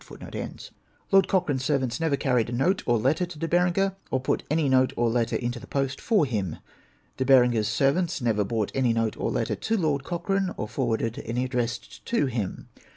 [0.01, 0.11] f
[1.11, 4.67] Lord Cochrane's servants never carried a note or letter to De Berenger, or put any
[4.67, 6.57] note or letter into the post for him.
[7.17, 11.43] De Berenger's servants never brought any note or letter to Lord Cochrane, or forw^arded any
[11.45, 12.67] addressed to him.